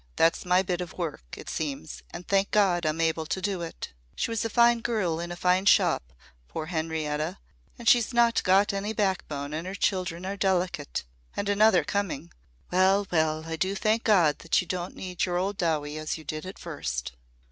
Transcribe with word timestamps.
That's 0.15 0.45
my 0.47 0.63
bit 0.63 0.81
of 0.81 0.93
work, 0.97 1.23
it 1.37 1.47
seems, 1.47 2.01
and 2.09 2.27
thank 2.27 2.49
God 2.49 2.87
I'm 2.87 2.99
able 2.99 3.27
to 3.27 3.39
do 3.39 3.61
it. 3.61 3.93
She 4.15 4.31
was 4.31 4.43
a 4.43 4.49
fine 4.49 4.79
girl 4.79 5.19
in 5.19 5.31
a 5.31 5.35
fine 5.35 5.67
shop, 5.67 6.11
poor 6.47 6.65
Henrietta, 6.65 7.37
and 7.77 7.87
she's 7.87 8.11
not 8.11 8.41
got 8.41 8.73
any 8.73 8.93
backbone 8.93 9.53
and 9.53 9.67
her 9.67 9.75
children 9.75 10.25
are 10.25 10.35
delicate 10.37 11.03
and 11.37 11.47
another 11.47 11.83
coming. 11.83 12.31
Well, 12.71 13.05
well! 13.11 13.43
I 13.45 13.57
do 13.57 13.75
thank 13.75 14.03
God 14.03 14.39
that 14.39 14.59
you 14.59 14.65
don't 14.65 14.95
need 14.95 15.23
your 15.25 15.37
old 15.37 15.57
Dowie 15.57 15.99
as 15.99 16.17
you 16.17 16.23
did 16.23 16.47
at 16.47 16.57
first." 16.57 17.11